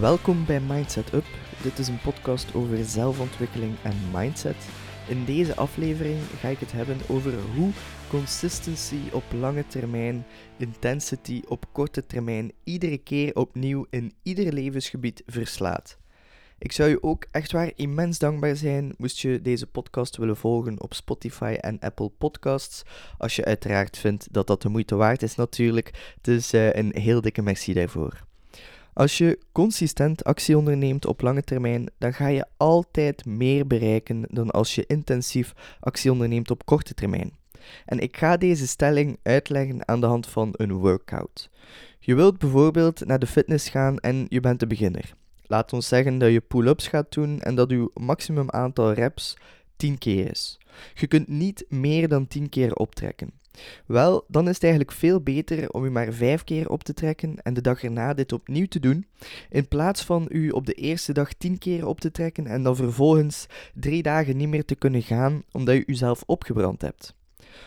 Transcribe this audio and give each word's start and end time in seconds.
Welkom 0.00 0.46
bij 0.46 0.60
Mindset 0.60 1.12
Up. 1.12 1.24
Dit 1.62 1.78
is 1.78 1.88
een 1.88 2.00
podcast 2.00 2.54
over 2.54 2.84
zelfontwikkeling 2.84 3.74
en 3.82 3.96
mindset. 4.12 4.56
In 5.08 5.24
deze 5.24 5.56
aflevering 5.56 6.18
ga 6.40 6.48
ik 6.48 6.58
het 6.58 6.72
hebben 6.72 6.96
over 7.08 7.32
hoe 7.56 7.70
consistency 8.08 9.00
op 9.12 9.22
lange 9.32 9.66
termijn, 9.66 10.24
intensity 10.56 11.42
op 11.48 11.64
korte 11.72 12.06
termijn 12.06 12.52
iedere 12.64 12.98
keer 12.98 13.34
opnieuw 13.34 13.86
in 13.90 14.12
ieder 14.22 14.52
levensgebied 14.52 15.22
verslaat. 15.26 15.98
Ik 16.58 16.72
zou 16.72 16.90
je 16.90 17.02
ook 17.02 17.26
echt 17.30 17.52
waar 17.52 17.72
immens 17.76 18.18
dankbaar 18.18 18.56
zijn 18.56 18.94
moest 18.96 19.18
je 19.18 19.42
deze 19.42 19.66
podcast 19.66 20.16
willen 20.16 20.36
volgen 20.36 20.80
op 20.80 20.94
Spotify 20.94 21.56
en 21.60 21.78
Apple 21.78 22.10
Podcasts. 22.18 22.82
Als 23.18 23.36
je 23.36 23.44
uiteraard 23.44 23.98
vindt 23.98 24.28
dat 24.30 24.46
dat 24.46 24.62
de 24.62 24.68
moeite 24.68 24.94
waard 24.94 25.22
is 25.22 25.34
natuurlijk. 25.34 26.16
Dus 26.20 26.54
uh, 26.54 26.72
een 26.72 26.96
heel 26.96 27.20
dikke 27.20 27.42
merci 27.42 27.72
daarvoor. 27.72 28.30
Als 28.94 29.18
je 29.18 29.38
consistent 29.52 30.24
actie 30.24 30.56
onderneemt 30.56 31.06
op 31.06 31.20
lange 31.20 31.42
termijn, 31.42 31.90
dan 31.98 32.14
ga 32.14 32.26
je 32.26 32.46
altijd 32.56 33.24
meer 33.24 33.66
bereiken 33.66 34.24
dan 34.30 34.50
als 34.50 34.74
je 34.74 34.86
intensief 34.86 35.52
actie 35.80 36.12
onderneemt 36.12 36.50
op 36.50 36.64
korte 36.64 36.94
termijn. 36.94 37.32
En 37.84 37.98
ik 37.98 38.16
ga 38.16 38.36
deze 38.36 38.66
stelling 38.66 39.18
uitleggen 39.22 39.88
aan 39.88 40.00
de 40.00 40.06
hand 40.06 40.26
van 40.26 40.48
een 40.52 40.72
workout. 40.72 41.50
Je 41.98 42.14
wilt 42.14 42.38
bijvoorbeeld 42.38 43.06
naar 43.06 43.18
de 43.18 43.26
fitness 43.26 43.68
gaan 43.68 43.98
en 43.98 44.26
je 44.28 44.40
bent 44.40 44.62
een 44.62 44.68
beginner. 44.68 45.14
Laat 45.42 45.72
ons 45.72 45.88
zeggen 45.88 46.18
dat 46.18 46.32
je 46.32 46.40
pull-ups 46.40 46.88
gaat 46.88 47.12
doen 47.12 47.40
en 47.40 47.54
dat 47.54 47.70
uw 47.70 47.90
maximum 47.94 48.50
aantal 48.50 48.92
reps 48.92 49.36
10 49.76 49.98
keer 49.98 50.30
is. 50.30 50.58
Je 50.94 51.06
kunt 51.06 51.28
niet 51.28 51.64
meer 51.68 52.08
dan 52.08 52.26
10 52.26 52.48
keer 52.48 52.74
optrekken. 52.74 53.41
Wel, 53.86 54.24
dan 54.28 54.48
is 54.48 54.54
het 54.54 54.62
eigenlijk 54.62 54.92
veel 54.92 55.20
beter 55.20 55.70
om 55.70 55.84
u 55.84 55.90
maar 55.90 56.12
5 56.12 56.44
keer 56.44 56.68
op 56.68 56.82
te 56.82 56.94
trekken 56.94 57.42
en 57.42 57.54
de 57.54 57.60
dag 57.60 57.82
erna 57.82 58.14
dit 58.14 58.32
opnieuw 58.32 58.66
te 58.66 58.80
doen, 58.80 59.06
in 59.50 59.68
plaats 59.68 60.04
van 60.04 60.26
u 60.28 60.50
op 60.50 60.66
de 60.66 60.74
eerste 60.74 61.12
dag 61.12 61.32
10 61.32 61.58
keer 61.58 61.86
op 61.86 62.00
te 62.00 62.10
trekken 62.10 62.46
en 62.46 62.62
dan 62.62 62.76
vervolgens 62.76 63.46
3 63.74 64.02
dagen 64.02 64.36
niet 64.36 64.48
meer 64.48 64.64
te 64.64 64.74
kunnen 64.74 65.02
gaan 65.02 65.42
omdat 65.52 65.74
je 65.74 65.86
uzelf 65.86 66.22
opgebrand 66.26 66.82
hebt. 66.82 67.14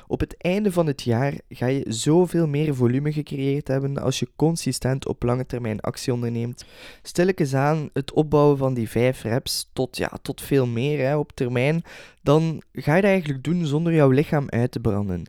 Op 0.07 0.19
het 0.19 0.35
einde 0.37 0.71
van 0.71 0.87
het 0.87 1.01
jaar 1.01 1.33
ga 1.49 1.65
je 1.65 1.85
zoveel 1.87 2.47
meer 2.47 2.75
volume 2.75 3.11
gecreëerd 3.11 3.67
hebben 3.67 3.97
als 3.97 4.19
je 4.19 4.29
consistent 4.35 5.07
op 5.07 5.23
lange 5.23 5.45
termijn 5.45 5.79
actie 5.79 6.13
onderneemt. 6.13 6.65
Stilletjes 7.01 7.53
aan 7.53 7.89
het 7.93 8.13
opbouwen 8.13 8.57
van 8.57 8.73
die 8.73 8.89
5 8.89 9.21
reps 9.21 9.69
tot, 9.73 9.97
ja, 9.97 10.11
tot 10.21 10.41
veel 10.41 10.67
meer 10.67 11.07
hè, 11.07 11.17
op 11.17 11.31
termijn, 11.31 11.83
dan 12.21 12.61
ga 12.73 12.95
je 12.95 13.01
dat 13.01 13.11
eigenlijk 13.11 13.43
doen 13.43 13.65
zonder 13.65 13.93
jouw 13.93 14.09
lichaam 14.09 14.49
uit 14.49 14.71
te 14.71 14.79
branden. 14.79 15.23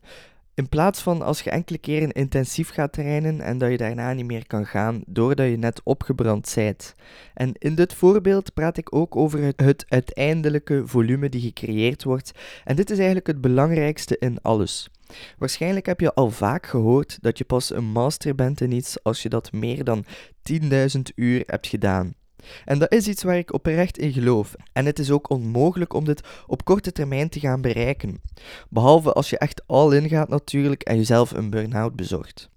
In 0.57 0.69
plaats 0.69 1.03
van 1.03 1.23
als 1.23 1.43
je 1.43 1.51
enkele 1.51 1.79
keren 1.79 2.12
intensief 2.12 2.69
gaat 2.71 2.93
trainen 2.93 3.41
en 3.41 3.59
dat 3.59 3.71
je 3.71 3.77
daarna 3.77 4.12
niet 4.12 4.27
meer 4.27 4.47
kan 4.47 4.67
gaan 4.67 5.03
doordat 5.07 5.49
je 5.49 5.57
net 5.57 5.81
opgebrand 5.85 6.49
zijt. 6.49 6.95
En 7.35 7.53
in 7.59 7.75
dit 7.75 7.95
voorbeeld 7.95 8.55
praat 8.55 8.77
ik 8.77 8.95
ook 8.95 9.17
over 9.17 9.43
het, 9.43 9.61
het 9.61 9.84
uiteindelijke 9.89 10.83
volume 10.87 11.29
die 11.29 11.41
gecreëerd 11.41 12.05
wordt. 12.05 12.33
En 12.65 12.77
dit 12.77 12.91
is 12.91 12.97
eigenlijk 12.97 13.27
het 13.27 13.41
belangrijkste 13.41 14.17
in 14.19 14.39
alles. 14.43 14.91
Waarschijnlijk 15.39 15.87
heb 15.87 16.01
je 16.01 16.15
al 16.15 16.31
vaak 16.31 16.67
gehoord 16.67 17.19
dat 17.21 17.39
je 17.39 17.45
pas 17.45 17.71
een 17.71 17.84
master 17.84 18.34
bent 18.34 18.61
in 18.61 18.73
iets 18.73 19.03
als 19.03 19.23
je 19.23 19.29
dat 19.29 19.53
meer 19.53 19.84
dan 19.84 20.05
10.000 20.53 21.01
uur 21.15 21.43
hebt 21.47 21.67
gedaan. 21.67 22.15
En 22.65 22.79
dat 22.79 22.93
is 22.93 23.09
iets 23.09 23.23
waar 23.23 23.39
ik 23.39 23.53
oprecht 23.53 23.99
in 23.99 24.13
geloof. 24.13 24.55
En 24.73 24.87
het 24.87 24.99
is 24.99 25.11
ook 25.11 25.31
onmogelijk 25.31 25.93
om 25.93 26.05
dit 26.05 26.21
op 26.47 26.65
korte 26.65 26.93
termijn 26.93 27.29
te 27.29 27.41
gaan 27.41 27.61
bereiken. 27.61 28.21
Behalve 28.69 29.12
als 29.12 29.31
je 29.31 29.39
echt 29.39 29.62
all 29.67 29.97
in 29.97 30.09
gaat 30.09 30.29
natuurlijk 30.29 30.83
en 30.83 30.97
jezelf 30.97 31.31
een 31.31 31.51
burn-out 31.51 31.97
bezorgt. 31.97 32.51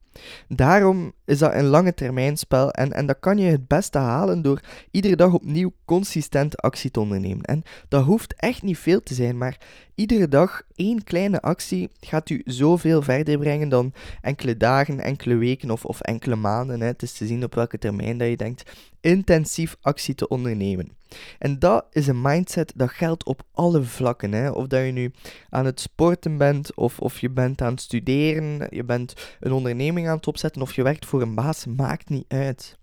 Daarom 0.48 1.14
is 1.30 1.40
dat 1.40 1.54
een 1.54 1.66
lange 1.66 1.94
termijn 1.94 2.38
spel 2.38 2.72
en, 2.72 2.94
en 2.94 3.06
dat 3.06 3.20
kan 3.20 3.38
je 3.38 3.52
het 3.52 3.68
beste 3.68 3.98
halen 3.98 4.42
door 4.42 4.62
iedere 4.92 5.16
dag 5.16 5.34
opnieuw 5.34 5.74
consistent 5.86 6.58
actie 6.58 6.92
te 6.92 7.00
ondernemen. 7.00 7.44
En 7.44 7.64
dat 7.88 8.04
hoeft 8.04 8.34
echt 8.36 8.62
niet 8.62 8.78
veel 8.78 9.04
te 9.04 9.14
zijn, 9.14 9.38
maar 9.38 9.58
iedere 9.96 10.28
dag 10.28 10.62
één 10.76 11.04
kleine 11.04 11.42
actie 11.42 11.90
gaat 12.00 12.30
u 12.30 12.42
zoveel 12.46 13.02
verder 13.02 13.38
brengen 13.38 13.70
dan 13.70 13.94
enkele 14.22 14.58
dagen, 14.58 15.00
enkele 15.00 15.36
weken 15.36 15.72
of, 15.72 15.86
of 15.86 16.02
enkele 16.02 16.36
maanden. 16.36 16.82
Hè. 16.82 16.88
Het 16.88 17.02
is 17.02 17.14
te 17.14 17.26
zien 17.26 17.44
op 17.44 17.56
welke 17.56 17.78
termijn 17.78 18.18
dat 18.18 18.28
je 18.28 18.38
denkt 18.38 18.72
intensief 19.02 19.76
actie 19.82 20.16
te 20.16 20.28
ondernemen. 20.28 20.98
En 21.40 21.60
dat 21.60 21.86
is 21.92 22.08
een 22.08 22.22
mindset 22.22 22.74
dat 22.76 22.90
geldt 22.90 23.24
op 23.24 23.42
alle 23.54 23.84
vlakken. 23.84 24.32
Hè. 24.32 24.50
Of 24.50 24.68
dat 24.68 24.86
je 24.86 24.92
nu 24.92 25.12
aan 25.50 25.66
het 25.66 25.80
sporten 25.80 26.38
bent, 26.38 26.76
of, 26.76 27.00
of 27.00 27.20
je 27.20 27.30
bent 27.30 27.62
aan 27.62 27.72
het 27.72 27.82
studeren, 27.82 28.68
je 28.70 28.84
bent 28.84 29.14
een 29.40 29.52
onderneming 29.52 30.08
aan 30.08 30.16
het 30.16 30.28
opzetten, 30.28 30.62
of 30.62 30.74
je 30.76 30.84
werkt 30.84 31.06
voor 31.06 31.19
een 31.22 31.36
baas, 31.36 31.66
maakt 31.66 32.10
niet 32.10 32.26
uit. 32.28 32.78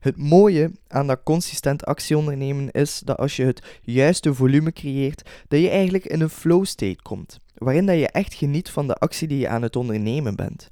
Het 0.00 0.16
mooie 0.16 0.70
aan 0.88 1.06
dat 1.06 1.22
consistent 1.24 1.84
actie 1.84 2.16
ondernemen 2.16 2.70
is 2.70 3.00
dat 3.04 3.16
als 3.16 3.36
je 3.36 3.44
het 3.44 3.62
juiste 3.82 4.34
volume 4.34 4.72
creëert, 4.72 5.30
dat 5.48 5.60
je 5.60 5.68
eigenlijk 5.68 6.04
in 6.04 6.20
een 6.20 6.28
flow 6.28 6.64
state 6.64 7.02
komt, 7.02 7.38
waarin 7.54 7.86
dat 7.86 7.98
je 7.98 8.08
echt 8.08 8.34
geniet 8.34 8.70
van 8.70 8.86
de 8.86 8.94
actie 8.94 9.28
die 9.28 9.38
je 9.38 9.48
aan 9.48 9.62
het 9.62 9.76
ondernemen 9.76 10.36
bent. 10.36 10.68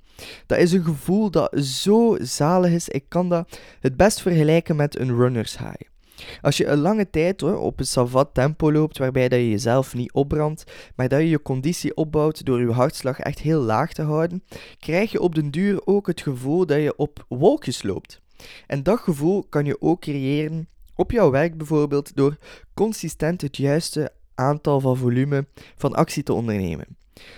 Dat 0.47 0.59
is 0.59 0.72
een 0.72 0.84
gevoel 0.84 1.31
dat 1.31 1.59
zo 1.59 2.16
zalig 2.20 2.72
is, 2.72 2.88
ik 2.88 3.04
kan 3.09 3.28
dat 3.28 3.59
het 3.81 3.97
best 3.97 4.21
vergelijken 4.21 4.76
met 4.76 4.98
een 4.98 5.16
runner's 5.16 5.59
high. 5.59 5.94
Als 6.41 6.57
je 6.57 6.67
een 6.67 6.79
lange 6.79 7.11
tijd 7.11 7.41
hoor, 7.41 7.59
op 7.59 7.79
een 7.79 7.87
savat 7.87 8.35
tempo 8.35 8.73
loopt, 8.73 8.99
waarbij 8.99 9.29
dat 9.29 9.39
je 9.39 9.51
jezelf 9.51 9.95
niet 9.95 10.13
opbrandt, 10.13 10.65
maar 10.97 11.09
dat 11.09 11.21
je 11.21 11.29
je 11.29 11.43
conditie 11.43 11.97
opbouwt 11.97 12.45
door 12.45 12.61
je 12.61 12.73
hartslag 12.73 13.19
echt 13.19 13.39
heel 13.39 13.61
laag 13.61 13.93
te 13.93 14.03
houden, 14.03 14.45
krijg 14.79 15.13
je 15.13 15.21
op 15.21 15.35
den 15.35 15.51
duur 15.51 15.87
ook 15.87 16.07
het 16.07 16.21
gevoel 16.21 16.67
dat 16.67 16.81
je 16.81 16.97
op 16.97 17.25
wolkjes 17.29 17.83
loopt. 17.83 18.21
En 18.67 18.83
dat 18.83 18.99
gevoel 18.99 19.45
kan 19.49 19.65
je 19.65 19.81
ook 19.81 20.01
creëren 20.01 20.69
op 20.95 21.11
jouw 21.11 21.31
werk 21.31 21.57
bijvoorbeeld 21.57 22.17
door 22.17 22.37
consistent 22.75 23.41
het 23.41 23.57
juiste 23.57 24.13
aantal 24.35 24.81
van 24.81 24.97
volume 24.97 25.47
van 25.77 25.95
actie 25.95 26.23
te 26.23 26.33
ondernemen. 26.33 26.87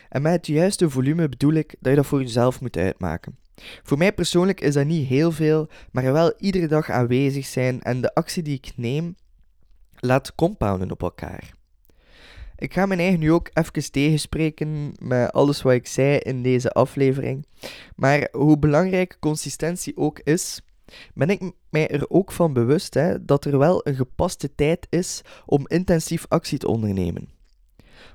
En 0.08 0.22
met 0.22 0.32
het 0.32 0.46
juiste 0.46 0.90
volume 0.90 1.28
bedoel 1.28 1.52
ik 1.52 1.74
dat 1.80 1.90
je 1.90 1.96
dat 1.96 2.06
voor 2.06 2.20
jezelf 2.20 2.60
moet 2.60 2.76
uitmaken. 2.76 3.36
Voor 3.82 3.98
mij 3.98 4.12
persoonlijk 4.12 4.60
is 4.60 4.74
dat 4.74 4.86
niet 4.86 5.08
heel 5.08 5.32
veel, 5.32 5.68
maar 5.90 6.12
wel 6.12 6.34
iedere 6.38 6.66
dag 6.66 6.90
aanwezig 6.90 7.46
zijn 7.46 7.82
en 7.82 8.00
de 8.00 8.14
actie 8.14 8.42
die 8.42 8.54
ik 8.54 8.72
neem 8.76 9.16
laat 9.96 10.34
compounden 10.34 10.90
op 10.90 11.02
elkaar. 11.02 11.54
Ik 12.56 12.72
ga 12.72 12.86
mijn 12.86 13.00
eigen 13.00 13.18
nu 13.18 13.32
ook 13.32 13.50
even 13.52 13.92
tegenspreken 13.92 14.92
met 15.02 15.32
alles 15.32 15.62
wat 15.62 15.72
ik 15.72 15.86
zei 15.86 16.18
in 16.18 16.42
deze 16.42 16.70
aflevering. 16.70 17.46
Maar 17.96 18.28
hoe 18.32 18.58
belangrijk 18.58 19.16
consistentie 19.20 19.96
ook 19.96 20.20
is, 20.20 20.60
ben 21.14 21.30
ik 21.30 21.52
mij 21.70 21.88
er 21.88 22.10
ook 22.10 22.32
van 22.32 22.52
bewust 22.52 22.94
hè, 22.94 23.24
dat 23.24 23.44
er 23.44 23.58
wel 23.58 23.86
een 23.86 23.94
gepaste 23.94 24.54
tijd 24.54 24.86
is 24.90 25.22
om 25.46 25.68
intensief 25.68 26.26
actie 26.28 26.58
te 26.58 26.68
ondernemen. 26.68 27.28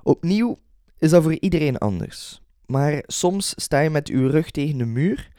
Opnieuw 0.03 0.57
is 0.97 1.09
dat 1.09 1.23
voor 1.23 1.37
iedereen 1.39 1.77
anders. 1.77 2.40
Maar 2.71 3.03
soms 3.07 3.53
sta 3.55 3.79
je 3.79 3.89
met 3.89 4.07
je 4.07 4.27
rug 4.27 4.51
tegen 4.51 4.77
de 4.77 4.85
muur 4.85 5.29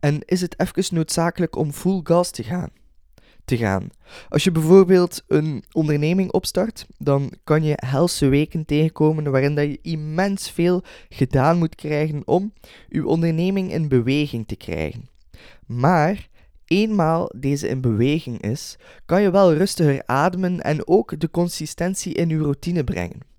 en 0.00 0.20
is 0.24 0.40
het 0.40 0.60
even 0.60 0.94
noodzakelijk 0.94 1.56
om 1.56 1.72
full 1.72 2.00
gas 2.02 2.30
te 2.30 2.42
gaan. 2.42 2.70
Te 3.44 3.56
gaan. 3.56 3.88
Als 4.28 4.44
je 4.44 4.50
bijvoorbeeld 4.52 5.22
een 5.28 5.64
onderneming 5.72 6.32
opstart, 6.32 6.86
dan 6.98 7.32
kan 7.44 7.62
je 7.62 7.72
helse 7.76 8.28
weken 8.28 8.64
tegenkomen 8.64 9.30
waarin 9.30 9.54
dat 9.54 9.64
je 9.64 9.78
immens 9.82 10.50
veel 10.50 10.82
gedaan 11.08 11.58
moet 11.58 11.74
krijgen 11.74 12.22
om 12.24 12.52
je 12.88 13.06
onderneming 13.06 13.72
in 13.72 13.88
beweging 13.88 14.46
te 14.46 14.56
krijgen. 14.56 15.08
Maar 15.66 16.28
eenmaal 16.64 17.30
deze 17.36 17.68
in 17.68 17.80
beweging 17.80 18.42
is, 18.42 18.76
kan 19.04 19.22
je 19.22 19.30
wel 19.30 19.54
rustiger 19.54 20.02
ademen 20.06 20.60
en 20.60 20.88
ook 20.88 21.20
de 21.20 21.30
consistentie 21.30 22.14
in 22.14 22.28
je 22.28 22.38
routine 22.38 22.84
brengen. 22.84 23.35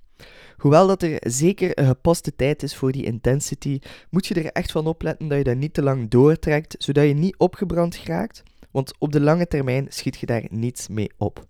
Hoewel 0.57 0.87
dat 0.87 1.03
er 1.03 1.17
zeker 1.19 1.79
een 1.79 1.87
gepaste 1.87 2.35
tijd 2.35 2.63
is 2.63 2.75
voor 2.75 2.91
die 2.91 3.05
intensity, 3.05 3.79
moet 4.09 4.27
je 4.27 4.33
er 4.33 4.51
echt 4.51 4.71
van 4.71 4.87
opletten 4.87 5.27
dat 5.27 5.37
je 5.37 5.43
dat 5.43 5.55
niet 5.55 5.73
te 5.73 5.81
lang 5.81 6.09
doortrekt, 6.09 6.75
zodat 6.77 7.07
je 7.07 7.13
niet 7.13 7.37
opgebrand 7.37 8.01
raakt, 8.03 8.43
want 8.71 8.93
op 8.99 9.11
de 9.11 9.21
lange 9.21 9.47
termijn 9.47 9.85
schiet 9.89 10.17
je 10.17 10.25
daar 10.25 10.45
niets 10.49 10.87
mee 10.87 11.11
op. 11.17 11.45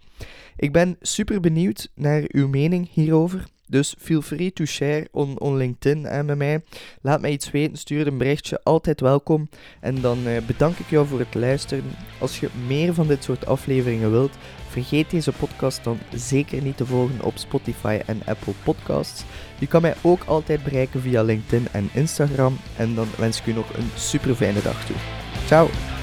Ik 0.56 0.72
ben 0.72 0.98
super 1.02 1.40
benieuwd 1.40 1.92
naar 1.96 2.24
uw 2.28 2.48
mening 2.48 2.90
hierover. 2.92 3.48
Dus 3.70 3.96
feel 4.00 4.22
free 4.22 4.54
to 4.54 4.66
share 4.66 5.08
on, 5.12 5.40
on 5.40 5.58
LinkedIn 5.58 6.06
en 6.06 6.26
met 6.26 6.38
mij. 6.38 6.62
Laat 7.02 7.22
mij 7.22 7.32
iets 7.32 7.52
weten, 7.52 7.78
stuur 7.78 8.08
een 8.08 8.18
berichtje, 8.18 8.60
altijd 8.64 9.02
welkom. 9.02 9.50
En 9.80 10.02
dan 10.02 10.28
eh, 10.28 10.42
bedank 10.46 10.78
ik 10.78 10.90
jou 10.90 11.08
voor 11.08 11.20
het 11.20 11.36
luisteren. 11.36 11.84
Als 12.20 12.40
je 12.40 12.50
meer 12.68 12.94
van 12.94 13.08
dit 13.08 13.24
soort 13.24 13.46
afleveringen 13.46 14.12
wilt, 14.12 14.38
vergeet 14.70 15.10
deze 15.10 15.32
podcast 15.32 15.84
dan 15.84 16.00
zeker 16.16 16.62
niet 16.62 16.78
te 16.78 16.86
volgen 16.86 17.24
op 17.24 17.38
Spotify 17.38 18.00
en 18.06 18.22
Apple 18.26 18.54
Podcasts. 18.64 19.24
Je 19.60 19.68
kan 19.68 19.82
mij 19.82 19.96
ook 20.02 20.24
altijd 20.24 20.64
bereiken 20.64 21.02
via 21.02 21.24
LinkedIn 21.24 21.68
en 21.72 21.90
Instagram. 21.94 22.58
En 22.78 22.96
dan 22.96 23.08
wens 23.18 23.40
ik 23.40 23.46
u 23.46 23.54
nog 23.54 23.74
een 23.74 23.90
super 23.96 24.36
fijne 24.36 24.62
dag 24.62 24.86
toe. 24.86 24.96
Ciao! 25.46 25.97